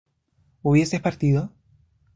¿hubieses 0.63 0.99
partido? 0.99 1.51